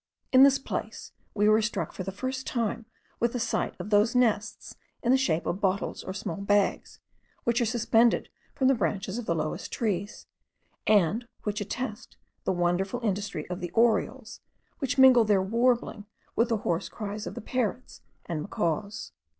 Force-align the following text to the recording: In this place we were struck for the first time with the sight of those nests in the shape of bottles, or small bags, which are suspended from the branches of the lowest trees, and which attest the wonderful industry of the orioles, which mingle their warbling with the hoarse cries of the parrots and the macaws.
In 0.31 0.41
this 0.41 0.57
place 0.57 1.11
we 1.35 1.47
were 1.47 1.61
struck 1.61 1.91
for 1.91 2.01
the 2.01 2.11
first 2.11 2.47
time 2.47 2.87
with 3.19 3.33
the 3.33 3.39
sight 3.39 3.75
of 3.77 3.91
those 3.91 4.15
nests 4.15 4.75
in 5.03 5.11
the 5.11 5.15
shape 5.17 5.45
of 5.45 5.61
bottles, 5.61 6.03
or 6.03 6.11
small 6.11 6.37
bags, 6.37 6.99
which 7.43 7.61
are 7.61 7.67
suspended 7.67 8.29
from 8.55 8.67
the 8.67 8.73
branches 8.73 9.19
of 9.19 9.27
the 9.27 9.35
lowest 9.35 9.71
trees, 9.71 10.25
and 10.87 11.27
which 11.43 11.61
attest 11.61 12.17
the 12.45 12.51
wonderful 12.51 12.99
industry 13.01 13.47
of 13.47 13.59
the 13.59 13.69
orioles, 13.75 14.41
which 14.79 14.97
mingle 14.97 15.23
their 15.23 15.39
warbling 15.43 16.07
with 16.35 16.49
the 16.49 16.57
hoarse 16.65 16.89
cries 16.89 17.27
of 17.27 17.35
the 17.35 17.39
parrots 17.39 18.01
and 18.25 18.39
the 18.39 18.41
macaws. 18.41 19.11